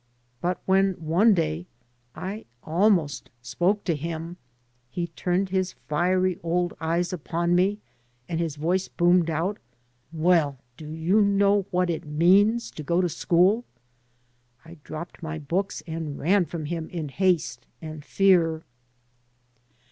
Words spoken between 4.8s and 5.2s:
he